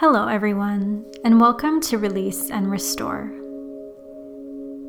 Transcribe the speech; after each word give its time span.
Hello, 0.00 0.28
everyone, 0.28 1.04
and 1.26 1.38
welcome 1.38 1.78
to 1.82 1.98
Release 1.98 2.50
and 2.50 2.70
Restore. 2.70 3.30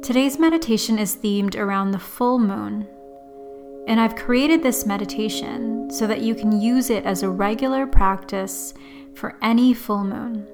Today's 0.02 0.40
meditation 0.40 0.98
is 0.98 1.18
themed 1.18 1.58
around 1.58 1.92
the 1.92 2.00
full 2.00 2.40
moon, 2.40 2.88
and 3.90 4.00
I've 4.00 4.16
created 4.16 4.64
this 4.64 4.86
meditation 4.86 5.92
so 5.92 6.08
that 6.08 6.22
you 6.22 6.34
can 6.34 6.62
use 6.62 6.90
it 6.90 7.04
as 7.04 7.24
a 7.24 7.30
regular 7.30 7.86
practice 7.86 8.74
for 9.14 9.38
any 9.42 9.74
full 9.74 10.06
moon. 10.06 10.48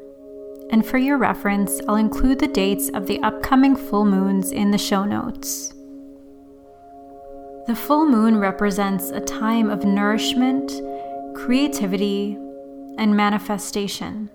And 0.72 0.84
for 0.84 0.98
your 0.98 1.20
reference, 1.20 1.80
I'll 1.88 1.98
include 1.98 2.40
the 2.40 2.48
dates 2.48 2.90
of 2.96 3.06
the 3.06 3.22
upcoming 3.22 3.76
full 3.76 4.06
moons 4.06 4.52
in 4.52 4.72
the 4.72 4.80
show 4.80 5.06
notes. 5.06 5.76
The 7.68 7.76
full 7.76 8.10
moon 8.10 8.40
represents 8.40 9.12
a 9.12 9.22
time 9.22 9.70
of 9.70 9.86
nourishment, 9.86 10.72
creativity, 11.36 12.40
and 12.98 13.16
manifestation. 13.16 14.32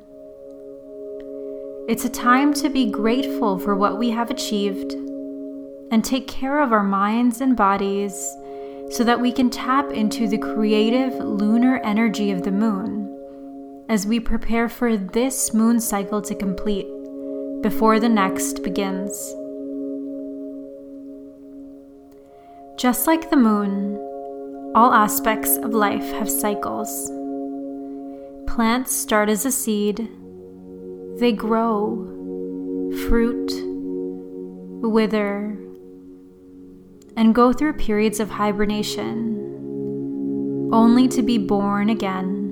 It's 1.89 2.05
a 2.05 2.09
time 2.09 2.55
to 2.55 2.69
be 2.69 2.89
grateful 2.89 3.59
for 3.59 3.75
what 3.75 3.99
we 3.99 4.11
have 4.11 4.31
achieved 4.31 4.93
and 5.91 6.05
take 6.05 6.29
care 6.29 6.61
of 6.61 6.73
our 6.73 6.85
minds 6.85 7.41
and 7.41 7.57
bodies 7.57 8.13
so 8.91 9.03
that 9.03 9.21
we 9.21 9.33
can 9.33 9.51
tap 9.51 9.91
into 9.91 10.29
the 10.29 10.39
creative 10.39 11.13
lunar 11.15 11.79
energy 11.79 12.31
of 12.31 12.45
the 12.45 12.53
moon 12.53 13.09
as 13.89 14.07
we 14.07 14.21
prepare 14.21 14.69
for 14.69 14.97
this 14.97 15.53
moon 15.53 15.81
cycle 15.81 16.23
to 16.23 16.37
complete 16.37 16.87
before 17.63 17.99
the 17.99 18.09
next 18.09 18.63
begins. 18.63 19.11
Just 22.79 23.09
like 23.09 23.29
the 23.29 23.37
moon, 23.37 23.97
all 24.77 24.93
aspects 24.93 25.57
of 25.57 25.75
life 25.75 26.13
have 26.13 26.31
cycles. 26.31 27.11
Plants 28.47 28.95
start 28.95 29.29
as 29.29 29.45
a 29.45 29.51
seed 29.51 30.09
they 31.23 31.31
grow, 31.31 31.95
fruit, 33.09 33.53
wither, 34.83 35.57
and 37.17 37.33
go 37.33 37.53
through 37.53 37.75
periods 37.75 38.19
of 38.19 38.29
hibernation, 38.29 39.39
only 40.73 41.07
to 41.07 41.23
be 41.23 41.39
born 41.39 41.91
again. 41.91 42.49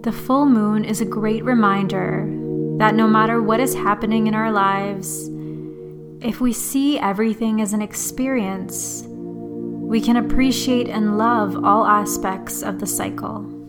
The 0.00 0.12
full 0.12 0.46
moon 0.46 0.82
is 0.86 1.02
a 1.02 1.04
great 1.04 1.44
reminder 1.44 2.24
that 2.78 2.94
no 2.94 3.06
matter 3.06 3.42
what 3.42 3.60
is 3.60 3.74
happening 3.74 4.26
in 4.26 4.34
our 4.34 4.50
lives, 4.50 5.28
if 6.22 6.40
we 6.40 6.54
see 6.54 6.98
everything 6.98 7.60
as 7.60 7.74
an 7.74 7.82
experience, 7.82 9.04
we 9.06 10.00
can 10.00 10.16
appreciate 10.16 10.88
and 10.88 11.18
love 11.18 11.62
all 11.62 11.84
aspects 11.84 12.62
of 12.62 12.80
the 12.80 12.86
cycle. 12.86 13.59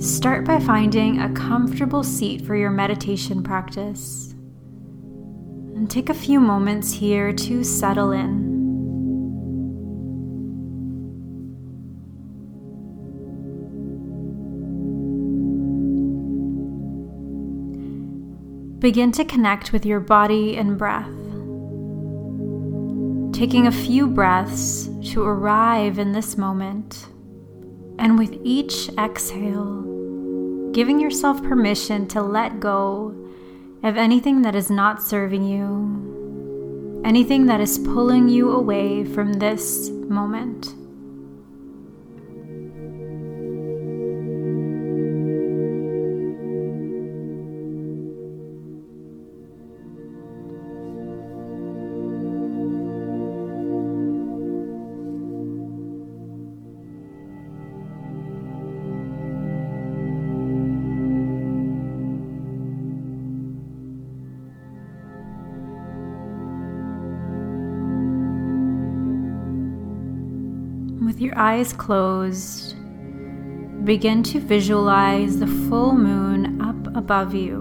Start 0.00 0.46
by 0.46 0.58
finding 0.58 1.20
a 1.20 1.30
comfortable 1.34 2.02
seat 2.02 2.40
for 2.46 2.56
your 2.56 2.70
meditation 2.70 3.42
practice. 3.42 4.32
And 5.74 5.90
take 5.90 6.08
a 6.08 6.14
few 6.14 6.40
moments 6.40 6.90
here 6.90 7.34
to 7.34 7.62
settle 7.62 8.12
in. 8.12 8.48
Begin 18.78 19.12
to 19.12 19.24
connect 19.26 19.74
with 19.74 19.84
your 19.84 20.00
body 20.00 20.56
and 20.56 20.78
breath. 20.78 21.04
Taking 23.34 23.66
a 23.66 23.70
few 23.70 24.06
breaths 24.06 24.88
to 25.12 25.22
arrive 25.22 25.98
in 25.98 26.12
this 26.12 26.38
moment. 26.38 27.06
And 27.98 28.18
with 28.18 28.34
each 28.42 28.88
exhale, 28.96 29.89
giving 30.72 31.00
yourself 31.00 31.42
permission 31.42 32.06
to 32.08 32.22
let 32.22 32.60
go 32.60 33.14
of 33.82 33.96
anything 33.96 34.42
that 34.42 34.54
is 34.54 34.70
not 34.70 35.02
serving 35.02 35.44
you, 35.44 37.02
anything 37.04 37.46
that 37.46 37.60
is 37.60 37.78
pulling 37.78 38.28
you 38.28 38.50
away 38.52 39.04
from 39.04 39.34
this 39.34 39.90
moment. 39.90 40.74
With 71.20 71.26
your 71.26 71.38
eyes 71.38 71.74
closed, 71.74 72.74
begin 73.84 74.22
to 74.22 74.40
visualize 74.40 75.38
the 75.38 75.46
full 75.46 75.92
moon 75.92 76.62
up 76.62 76.96
above 76.96 77.34
you. 77.34 77.58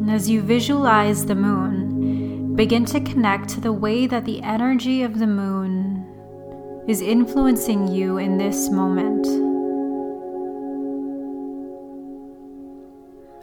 And 0.00 0.10
as 0.10 0.28
you 0.28 0.42
visualize 0.42 1.24
the 1.24 1.34
moon, 1.34 2.54
begin 2.54 2.84
to 2.84 3.00
connect 3.00 3.48
to 3.54 3.60
the 3.62 3.72
way 3.72 4.06
that 4.06 4.26
the 4.26 4.42
energy 4.42 5.02
of 5.02 5.18
the 5.18 5.26
moon 5.26 6.84
is 6.86 7.00
influencing 7.00 7.88
you 7.88 8.18
in 8.18 8.36
this 8.36 8.68
moment. 8.68 9.24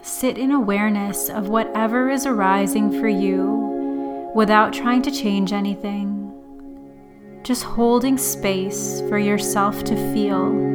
Sit 0.06 0.38
in 0.38 0.52
awareness 0.52 1.30
of 1.30 1.50
whatever 1.50 2.12
is 2.12 2.28
arising 2.28 2.92
for 3.02 3.08
you 3.08 3.72
without 4.34 4.72
trying 4.72 5.02
to 5.02 5.12
change 5.12 5.52
anything, 5.52 6.11
just 7.44 7.64
holding 7.64 8.18
space 8.18 9.02
for 9.10 9.18
yourself 9.18 9.84
to 9.86 9.96
feel. 10.14 10.71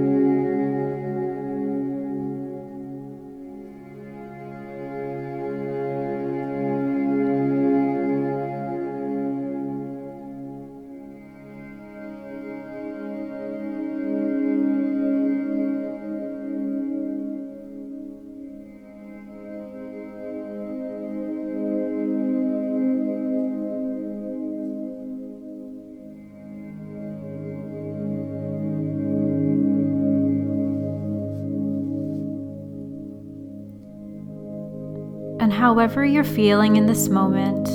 And 35.46 35.54
however 35.54 36.04
you're 36.04 36.24
feeling 36.24 36.74
in 36.74 36.86
this 36.86 37.08
moment, 37.08 37.68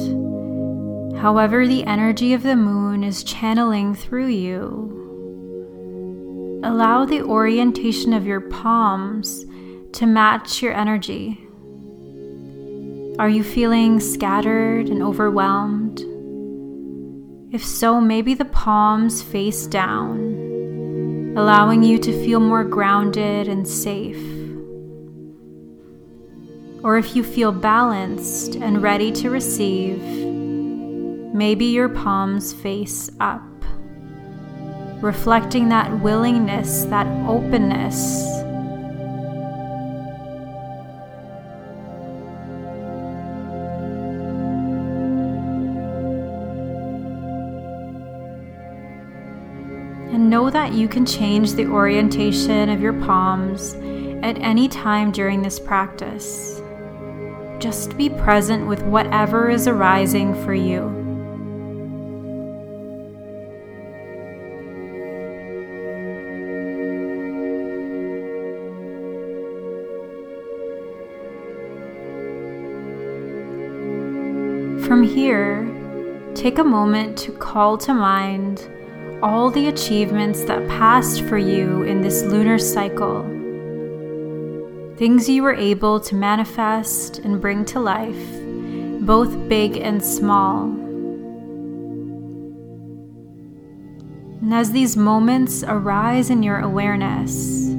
however 1.17 1.65
the 1.65 1.85
energy 1.85 2.33
of 2.33 2.43
the 2.43 2.57
moon 2.57 3.01
is 3.01 3.23
channeling 3.23 3.95
through 3.95 4.27
you, 4.27 4.91
allow 6.65 7.05
the 7.05 7.21
orientation 7.21 8.11
of 8.11 8.27
your 8.27 8.41
palms 8.41 9.45
to 9.93 10.05
match 10.05 10.61
your 10.61 10.73
energy. 10.73 11.39
Are 13.17 13.29
you 13.29 13.41
feeling 13.41 14.01
scattered 14.01 14.89
and 14.89 15.01
overwhelmed? 15.01 16.01
If 17.53 17.63
so, 17.63 18.01
maybe 18.01 18.33
the 18.33 18.43
palms 18.43 19.23
face 19.23 19.65
down, 19.65 21.35
allowing 21.37 21.83
you 21.83 21.99
to 21.99 22.25
feel 22.25 22.41
more 22.41 22.65
grounded 22.65 23.47
and 23.47 23.65
safe 23.65 24.40
or 26.83 26.97
if 26.97 27.15
you 27.15 27.23
feel 27.23 27.51
balanced 27.51 28.55
and 28.55 28.81
ready 28.81 29.11
to 29.11 29.29
receive, 29.29 30.01
maybe 30.01 31.65
your 31.65 31.89
palms 31.89 32.53
face 32.53 33.09
up, 33.19 33.43
reflecting 35.01 35.69
that 35.69 35.99
willingness, 35.99 36.85
that 36.85 37.07
openness. 37.27 38.23
And 50.11 50.29
know 50.29 50.49
that 50.49 50.73
you 50.73 50.87
can 50.87 51.05
change 51.05 51.53
the 51.53 51.67
orientation 51.67 52.69
of 52.69 52.81
your 52.81 52.93
palms 52.93 53.75
at 54.23 54.37
any 54.39 54.67
time 54.67 55.11
during 55.11 55.41
this 55.41 55.59
practice. 55.59 56.60
Just 57.61 57.95
be 57.95 58.09
present 58.09 58.65
with 58.65 58.81
whatever 58.81 59.47
is 59.47 59.67
arising 59.67 60.33
for 60.43 60.55
you. 60.55 60.81
From 74.87 75.03
here, 75.03 75.69
take 76.33 76.57
a 76.57 76.63
moment 76.63 77.15
to 77.19 77.31
call 77.31 77.77
to 77.77 77.93
mind 77.93 78.67
all 79.21 79.51
the 79.51 79.67
achievements 79.67 80.43
that 80.45 80.67
passed 80.67 81.21
for 81.21 81.37
you 81.37 81.83
in 81.83 82.01
this 82.01 82.23
lunar 82.23 82.57
cycle. 82.57 83.30
Things 85.01 85.27
you 85.27 85.41
were 85.41 85.55
able 85.55 85.99
to 86.01 86.13
manifest 86.13 87.17
and 87.17 87.41
bring 87.41 87.65
to 87.65 87.79
life, 87.79 88.39
both 89.03 89.49
big 89.49 89.77
and 89.77 90.05
small. 90.05 90.65
And 94.41 94.53
as 94.53 94.71
these 94.71 94.95
moments 94.95 95.63
arise 95.63 96.29
in 96.29 96.43
your 96.43 96.59
awareness, 96.59 97.69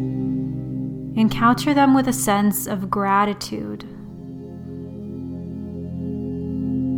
encounter 1.15 1.73
them 1.73 1.95
with 1.95 2.09
a 2.09 2.13
sense 2.13 2.67
of 2.67 2.91
gratitude. 2.91 3.85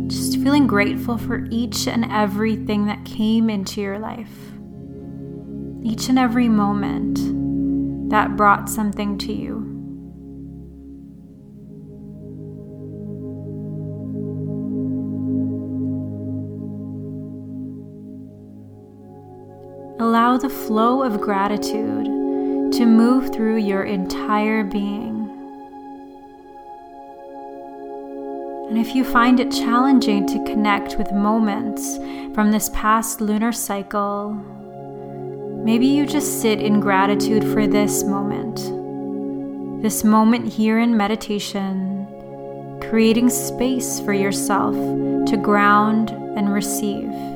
Just 0.09 0.39
feeling 0.39 0.65
grateful 0.65 1.19
for 1.19 1.45
each 1.51 1.87
and 1.87 2.03
everything 2.11 2.87
that 2.87 3.05
came 3.05 3.47
into 3.47 3.79
your 3.79 3.99
life, 3.99 4.35
each 5.83 6.09
and 6.09 6.17
every 6.17 6.49
moment 6.49 8.09
that 8.09 8.35
brought 8.35 8.67
something 8.67 9.19
to 9.19 9.31
you. 9.31 9.74
Allow 20.15 20.37
the 20.37 20.49
flow 20.49 21.03
of 21.03 21.19
gratitude 21.19 22.05
to 22.71 22.85
move 22.85 23.33
through 23.33 23.57
your 23.57 23.83
entire 23.83 24.63
being. 24.63 25.29
And 28.69 28.77
if 28.77 28.95
you 28.95 29.03
find 29.03 29.41
it 29.41 29.51
challenging 29.51 30.25
to 30.27 30.41
connect 30.45 30.97
with 30.97 31.11
moments 31.11 31.97
from 32.33 32.53
this 32.53 32.69
past 32.69 33.19
lunar 33.19 33.51
cycle, 33.51 34.31
maybe 35.65 35.85
you 35.85 36.05
just 36.05 36.39
sit 36.41 36.61
in 36.61 36.79
gratitude 36.79 37.43
for 37.43 37.67
this 37.67 38.05
moment. 38.05 39.81
This 39.81 40.05
moment 40.05 40.47
here 40.47 40.79
in 40.79 40.95
meditation, 40.95 42.07
creating 42.89 43.29
space 43.29 43.99
for 43.99 44.13
yourself 44.13 44.75
to 44.75 45.35
ground 45.35 46.11
and 46.37 46.53
receive. 46.53 47.34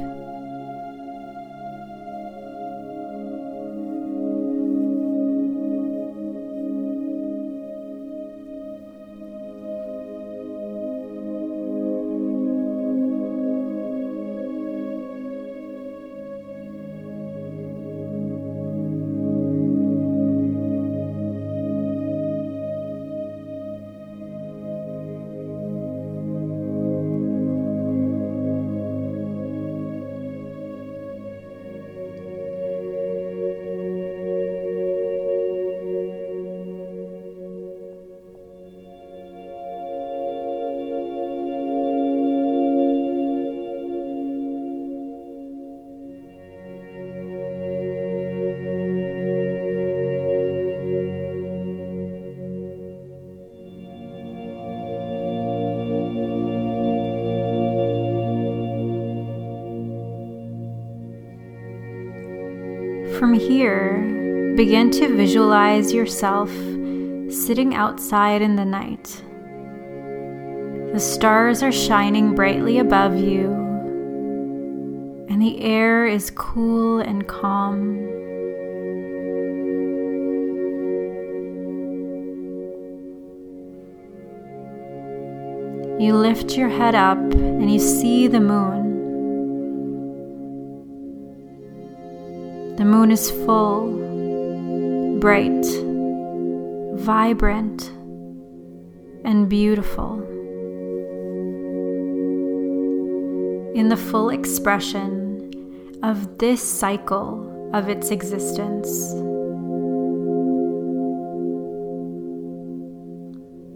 From 63.19 63.33
here, 63.33 64.53
begin 64.55 64.91
to 64.91 65.13
visualize 65.13 65.91
yourself 65.91 66.49
sitting 67.29 67.75
outside 67.75 68.41
in 68.41 68.55
the 68.55 68.63
night. 68.63 69.21
The 70.93 71.01
stars 71.01 71.61
are 71.61 71.73
shining 71.73 72.33
brightly 72.33 72.79
above 72.79 73.17
you, 73.17 73.51
and 75.27 75.41
the 75.41 75.61
air 75.61 76.07
is 76.07 76.31
cool 76.31 77.01
and 77.01 77.27
calm. 77.27 77.97
You 85.99 86.15
lift 86.15 86.55
your 86.55 86.69
head 86.69 86.95
up 86.95 87.17
and 87.17 87.69
you 87.69 87.79
see 87.79 88.27
the 88.27 88.39
moon. 88.39 88.78
Moon 93.09 93.13
is 93.17 93.31
full, 93.31 95.19
bright, 95.19 95.65
vibrant, 96.99 97.89
and 99.25 99.49
beautiful. 99.49 100.21
In 103.73 103.89
the 103.89 103.97
full 103.97 104.29
expression 104.29 105.51
of 106.03 106.37
this 106.37 106.61
cycle 106.61 107.71
of 107.73 107.89
its 107.89 108.11
existence. 108.11 108.87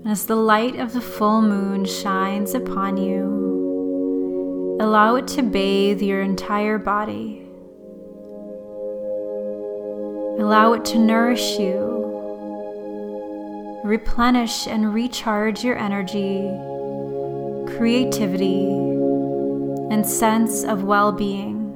As 0.06 0.28
the 0.28 0.36
light 0.36 0.76
of 0.76 0.94
the 0.94 1.02
full 1.02 1.42
moon 1.42 1.86
shines 1.86 2.54
upon 2.54 2.98
you, 2.98 4.78
allow 4.80 5.16
it 5.16 5.28
to 5.30 5.42
bathe 5.42 6.04
your 6.04 6.22
entire 6.22 6.78
body 6.78 7.43
Allow 10.44 10.74
it 10.74 10.84
to 10.88 11.00
nourish 11.00 11.58
you, 11.58 11.80
replenish 13.86 14.68
and 14.68 14.94
recharge 14.94 15.64
your 15.64 15.78
energy, 15.78 16.42
creativity, 17.78 18.68
and 19.90 20.06
sense 20.06 20.66
of 20.66 20.84
well 20.84 21.14
being. 21.14 21.72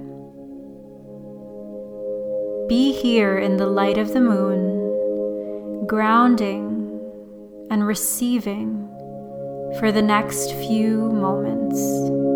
Be 2.68 2.92
here 2.92 3.38
in 3.38 3.56
the 3.56 3.68
light 3.68 3.98
of 3.98 4.12
the 4.12 4.20
moon, 4.20 5.88
grounding 5.88 7.00
and 7.72 7.88
receiving 7.88 8.86
for 9.80 9.94
the 9.94 10.02
next 10.02 10.52
few 10.52 10.98
moments. 10.98 12.27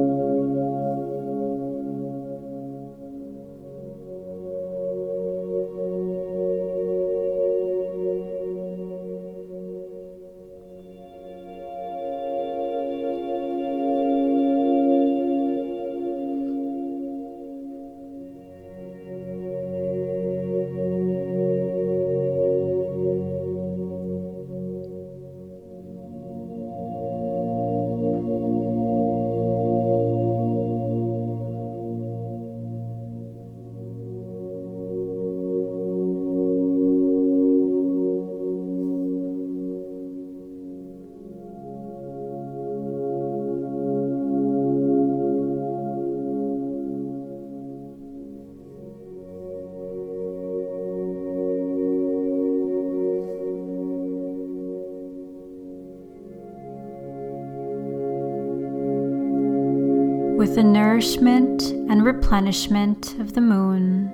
With 60.41 60.55
the 60.55 60.63
nourishment 60.63 61.61
and 61.91 62.03
replenishment 62.03 63.13
of 63.19 63.33
the 63.33 63.41
moon, 63.41 64.11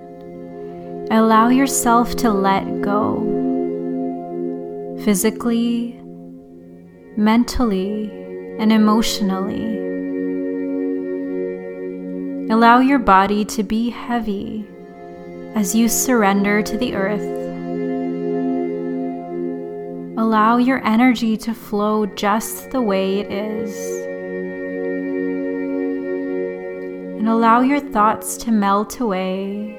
allow 1.10 1.48
yourself 1.48 2.18
to 2.18 2.30
let 2.30 2.82
go 2.82 3.16
physically, 5.06 5.98
mentally, 7.16 8.12
and 8.60 8.74
emotionally. 8.74 9.78
Allow 12.52 12.80
your 12.80 13.00
body 13.00 13.46
to 13.46 13.64
be 13.64 13.90
heavy 13.90 14.68
as 15.56 15.74
you 15.74 15.88
surrender 15.88 16.62
to 16.62 16.78
the 16.78 16.94
earth. 16.94 17.22
Allow 20.20 20.58
your 20.58 20.86
energy 20.86 21.38
to 21.38 21.54
flow 21.54 22.06
just 22.06 22.72
the 22.72 22.82
way 22.82 23.20
it 23.22 23.32
is. 23.32 24.17
And 27.18 27.28
allow 27.28 27.62
your 27.62 27.80
thoughts 27.80 28.38
to 28.38 28.52
melt 28.52 29.00
away 29.00 29.76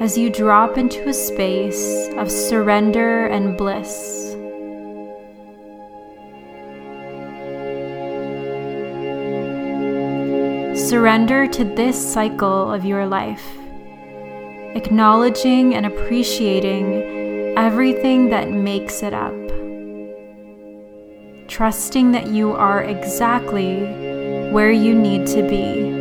as 0.00 0.18
you 0.18 0.28
drop 0.28 0.76
into 0.76 1.08
a 1.08 1.14
space 1.14 2.08
of 2.16 2.30
surrender 2.30 3.26
and 3.26 3.56
bliss. 3.56 4.32
Surrender 10.90 11.46
to 11.46 11.64
this 11.64 12.12
cycle 12.12 12.72
of 12.72 12.84
your 12.84 13.06
life, 13.06 13.46
acknowledging 14.74 15.76
and 15.76 15.86
appreciating 15.86 17.56
everything 17.56 18.30
that 18.30 18.50
makes 18.50 19.04
it 19.04 19.14
up. 19.14 19.32
Trusting 21.46 22.10
that 22.12 22.26
you 22.26 22.52
are 22.52 22.82
exactly 22.82 23.84
where 24.50 24.72
you 24.72 24.92
need 24.92 25.28
to 25.28 25.48
be 25.48 25.93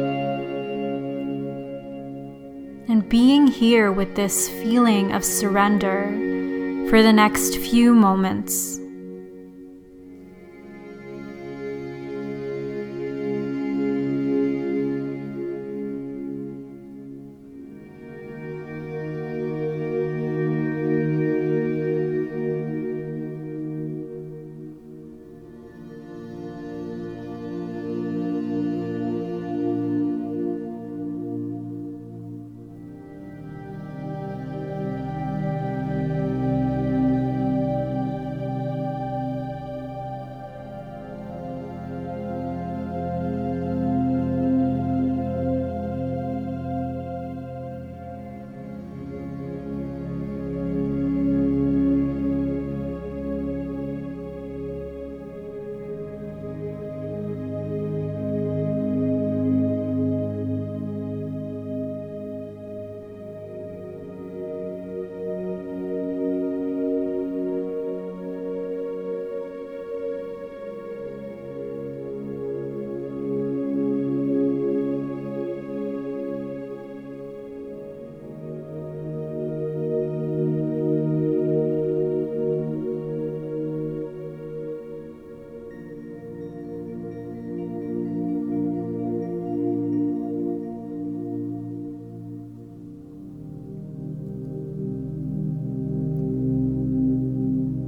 being 3.14 3.46
here 3.46 3.92
with 3.92 4.16
this 4.16 4.50
feeling 4.50 5.12
of 5.12 5.24
surrender 5.24 6.06
for 6.90 7.04
the 7.04 7.14
next 7.14 7.56
few 7.58 7.94
moments. 7.94 8.80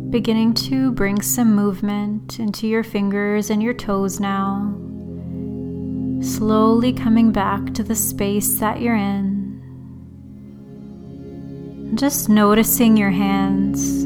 Beginning 0.10 0.54
to 0.54 0.92
bring 0.92 1.22
some 1.22 1.56
movement 1.56 2.40
into 2.40 2.68
your 2.68 2.84
fingers 2.84 3.50
and 3.50 3.62
your 3.62 3.74
toes 3.74 4.20
now. 4.20 4.74
Slowly 6.22 6.94
coming 6.94 7.32
back 7.32 7.74
to 7.74 7.84
the 7.84 7.96
space 7.96 8.60
that 8.60 8.82
you're 8.82 8.96
in. 8.96 9.46
Just 11.96 12.30
noticing 12.30 12.98
your 12.98 13.12
hands. 13.12 14.06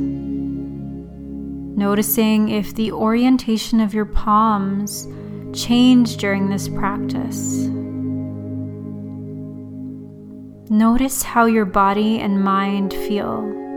Noticing 1.77 2.49
if 2.49 2.75
the 2.75 2.91
orientation 2.91 3.79
of 3.79 3.93
your 3.93 4.05
palms 4.05 5.07
change 5.53 6.17
during 6.17 6.49
this 6.49 6.67
practice. 6.67 7.67
Notice 10.71 11.23
how 11.23 11.45
your 11.45 11.65
body 11.65 12.19
and 12.19 12.43
mind 12.43 12.93
feel. 12.93 13.68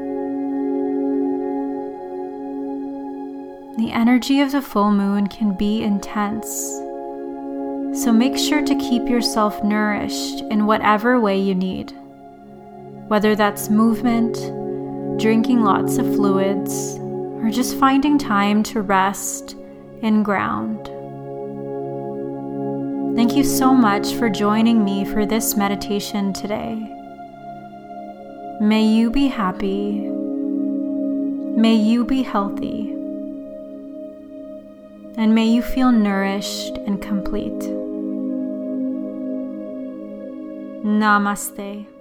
The 3.79 3.91
energy 3.91 4.43
of 4.43 4.53
the 4.53 4.61
full 4.61 4.93
moon 4.93 5.29
can 5.29 5.55
be 5.55 5.83
intense. 5.83 6.47
So 7.99 8.13
make 8.13 8.37
sure 8.37 8.63
to 8.63 8.75
keep 8.75 9.09
yourself 9.09 9.65
nourished 9.65 10.43
in 10.51 10.67
whatever 10.67 11.19
way 11.19 11.39
you 11.39 11.55
need, 11.55 11.91
whether 13.09 13.35
that's 13.35 13.71
movement, 13.71 14.37
drinking 15.19 15.63
lots 15.65 15.97
of 15.97 16.05
fluids, 16.15 16.99
or 17.01 17.49
just 17.51 17.79
finding 17.79 18.19
time 18.19 18.63
to 18.65 18.83
rest 18.83 19.57
and 20.03 20.23
ground. 20.23 20.85
Thank 23.17 23.35
you 23.35 23.43
so 23.43 23.73
much 23.73 24.13
for 24.17 24.29
joining 24.29 24.85
me 24.85 25.07
for 25.07 25.25
this 25.25 25.57
meditation 25.57 26.35
today. 26.35 26.75
May 28.61 28.85
you 28.85 29.11
be 29.11 29.29
happy. 29.29 30.01
May 31.57 31.75
you 31.75 32.05
be 32.05 32.23
healthy 32.23 32.92
and 35.17 35.35
may 35.35 35.47
you 35.47 35.63
feel 35.63 35.93
nourished 35.93 36.77
and 36.87 37.01
complete. 37.01 37.63
Namaste. 40.85 41.92